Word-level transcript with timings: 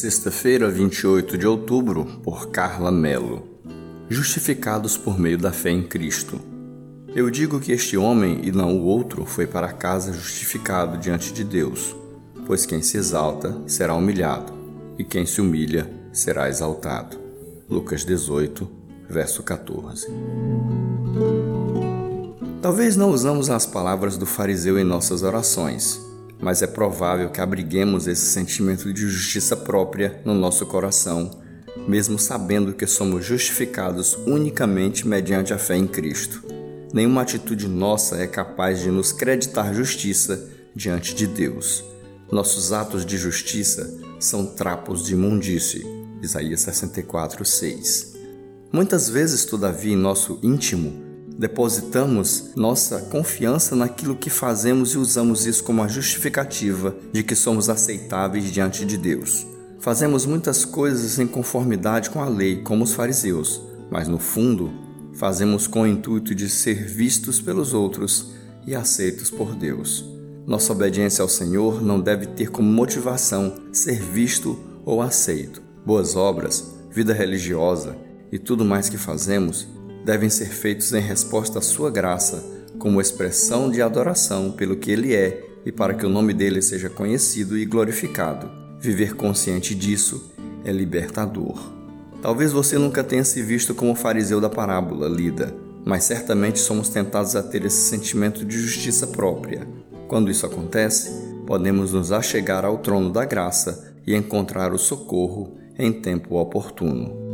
Sexta-feira, 0.00 0.70
28 0.70 1.36
de 1.36 1.44
outubro, 1.44 2.04
por 2.22 2.50
Carla 2.50 2.92
Melo. 2.92 3.48
Justificados 4.08 4.96
por 4.96 5.18
meio 5.18 5.36
da 5.36 5.50
fé 5.50 5.70
em 5.70 5.82
Cristo. 5.82 6.40
Eu 7.12 7.28
digo 7.28 7.58
que 7.58 7.72
este 7.72 7.96
homem 7.96 8.42
e 8.44 8.52
não 8.52 8.78
o 8.78 8.84
outro 8.84 9.26
foi 9.26 9.44
para 9.44 9.72
casa 9.72 10.12
justificado 10.12 10.98
diante 10.98 11.32
de 11.32 11.42
Deus, 11.42 11.96
pois 12.46 12.64
quem 12.64 12.80
se 12.80 12.96
exalta 12.96 13.60
será 13.66 13.92
humilhado, 13.92 14.52
e 14.96 15.02
quem 15.02 15.26
se 15.26 15.40
humilha 15.40 15.90
será 16.12 16.48
exaltado. 16.48 17.18
Lucas 17.68 18.04
18, 18.04 18.70
verso 19.10 19.42
14. 19.42 20.06
Talvez 22.62 22.94
não 22.94 23.10
usamos 23.10 23.50
as 23.50 23.66
palavras 23.66 24.16
do 24.16 24.26
fariseu 24.26 24.78
em 24.78 24.84
nossas 24.84 25.24
orações, 25.24 26.00
mas 26.40 26.62
é 26.62 26.66
provável 26.66 27.30
que 27.30 27.40
abriguemos 27.40 28.06
esse 28.06 28.26
sentimento 28.26 28.92
de 28.92 29.08
justiça 29.08 29.56
própria 29.56 30.20
no 30.24 30.34
nosso 30.34 30.64
coração, 30.66 31.30
mesmo 31.86 32.18
sabendo 32.18 32.72
que 32.72 32.86
somos 32.86 33.24
justificados 33.24 34.16
unicamente 34.26 35.06
mediante 35.06 35.52
a 35.52 35.58
fé 35.58 35.76
em 35.76 35.86
Cristo. 35.86 36.44
Nenhuma 36.92 37.22
atitude 37.22 37.68
nossa 37.68 38.16
é 38.16 38.26
capaz 38.26 38.80
de 38.80 38.90
nos 38.90 39.12
creditar 39.12 39.74
justiça 39.74 40.48
diante 40.74 41.14
de 41.14 41.26
Deus. 41.26 41.84
Nossos 42.30 42.72
atos 42.72 43.04
de 43.04 43.16
justiça 43.16 43.98
são 44.20 44.46
trapos 44.46 45.04
de 45.04 45.14
imundície. 45.14 45.84
Isaías 46.22 46.60
64, 46.60 47.44
6. 47.44 48.16
Muitas 48.72 49.08
vezes, 49.08 49.44
todavia, 49.44 49.94
em 49.94 49.96
nosso 49.96 50.38
íntimo, 50.42 51.07
depositamos 51.38 52.50
nossa 52.56 52.98
confiança 53.02 53.76
naquilo 53.76 54.16
que 54.16 54.28
fazemos 54.28 54.90
e 54.90 54.98
usamos 54.98 55.46
isso 55.46 55.62
como 55.62 55.84
a 55.84 55.86
justificativa 55.86 56.96
de 57.12 57.22
que 57.22 57.36
somos 57.36 57.68
aceitáveis 57.68 58.50
diante 58.50 58.84
de 58.84 58.98
Deus. 58.98 59.46
Fazemos 59.78 60.26
muitas 60.26 60.64
coisas 60.64 61.20
em 61.20 61.28
conformidade 61.28 62.10
com 62.10 62.20
a 62.20 62.28
lei, 62.28 62.60
como 62.62 62.82
os 62.82 62.92
fariseus, 62.92 63.62
mas 63.88 64.08
no 64.08 64.18
fundo, 64.18 64.72
fazemos 65.14 65.68
com 65.68 65.82
o 65.82 65.86
intuito 65.86 66.34
de 66.34 66.48
ser 66.48 66.84
vistos 66.84 67.40
pelos 67.40 67.72
outros 67.72 68.32
e 68.66 68.74
aceitos 68.74 69.30
por 69.30 69.54
Deus. 69.54 70.04
Nossa 70.44 70.72
obediência 70.72 71.22
ao 71.22 71.28
Senhor 71.28 71.80
não 71.80 72.00
deve 72.00 72.26
ter 72.26 72.50
como 72.50 72.68
motivação 72.68 73.54
ser 73.72 74.02
visto 74.02 74.58
ou 74.84 75.00
aceito. 75.00 75.62
Boas 75.86 76.16
obras, 76.16 76.74
vida 76.90 77.12
religiosa 77.12 77.96
e 78.32 78.38
tudo 78.38 78.64
mais 78.64 78.88
que 78.88 78.98
fazemos 78.98 79.68
devem 80.08 80.30
ser 80.30 80.46
feitos 80.46 80.94
em 80.94 81.02
resposta 81.02 81.58
à 81.58 81.62
sua 81.62 81.90
graça, 81.90 82.42
como 82.78 82.98
expressão 82.98 83.70
de 83.70 83.82
adoração 83.82 84.50
pelo 84.50 84.76
que 84.76 84.90
ele 84.90 85.14
é 85.14 85.46
e 85.66 85.70
para 85.70 85.92
que 85.92 86.06
o 86.06 86.08
nome 86.08 86.32
dele 86.32 86.62
seja 86.62 86.88
conhecido 86.88 87.58
e 87.58 87.66
glorificado. 87.66 88.50
Viver 88.80 89.16
consciente 89.16 89.74
disso 89.74 90.32
é 90.64 90.72
libertador. 90.72 91.60
Talvez 92.22 92.52
você 92.52 92.78
nunca 92.78 93.04
tenha 93.04 93.22
se 93.22 93.42
visto 93.42 93.74
como 93.74 93.92
o 93.92 93.94
fariseu 93.94 94.40
da 94.40 94.48
parábola 94.48 95.06
lida, 95.08 95.54
mas 95.84 96.04
certamente 96.04 96.58
somos 96.58 96.88
tentados 96.88 97.36
a 97.36 97.42
ter 97.42 97.66
esse 97.66 97.90
sentimento 97.90 98.46
de 98.46 98.58
justiça 98.58 99.06
própria. 99.08 99.68
Quando 100.08 100.30
isso 100.30 100.46
acontece, 100.46 101.10
podemos 101.46 101.92
nos 101.92 102.12
achegar 102.12 102.64
ao 102.64 102.78
trono 102.78 103.12
da 103.12 103.26
graça 103.26 103.94
e 104.06 104.16
encontrar 104.16 104.72
o 104.72 104.78
socorro 104.78 105.58
em 105.78 105.92
tempo 105.92 106.36
oportuno. 106.36 107.27